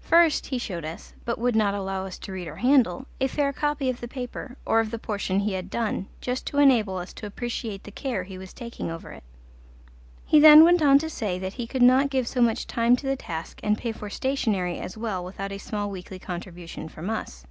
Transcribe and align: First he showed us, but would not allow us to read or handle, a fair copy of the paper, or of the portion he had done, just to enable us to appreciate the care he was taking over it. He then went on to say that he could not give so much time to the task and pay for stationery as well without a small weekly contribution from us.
First 0.00 0.46
he 0.46 0.58
showed 0.58 0.84
us, 0.84 1.14
but 1.24 1.38
would 1.38 1.54
not 1.54 1.74
allow 1.74 2.04
us 2.04 2.18
to 2.18 2.32
read 2.32 2.48
or 2.48 2.56
handle, 2.56 3.06
a 3.20 3.28
fair 3.28 3.52
copy 3.52 3.88
of 3.88 4.00
the 4.00 4.08
paper, 4.08 4.56
or 4.66 4.80
of 4.80 4.90
the 4.90 4.98
portion 4.98 5.38
he 5.38 5.52
had 5.52 5.70
done, 5.70 6.08
just 6.20 6.44
to 6.48 6.58
enable 6.58 6.96
us 6.96 7.12
to 7.12 7.26
appreciate 7.26 7.84
the 7.84 7.92
care 7.92 8.24
he 8.24 8.36
was 8.36 8.52
taking 8.52 8.90
over 8.90 9.12
it. 9.12 9.22
He 10.26 10.40
then 10.40 10.64
went 10.64 10.82
on 10.82 10.98
to 10.98 11.08
say 11.08 11.38
that 11.38 11.52
he 11.52 11.68
could 11.68 11.82
not 11.82 12.10
give 12.10 12.26
so 12.26 12.40
much 12.42 12.66
time 12.66 12.96
to 12.96 13.06
the 13.06 13.14
task 13.14 13.60
and 13.62 13.78
pay 13.78 13.92
for 13.92 14.10
stationery 14.10 14.80
as 14.80 14.98
well 14.98 15.24
without 15.24 15.52
a 15.52 15.58
small 15.58 15.88
weekly 15.88 16.18
contribution 16.18 16.88
from 16.88 17.08
us. 17.08 17.46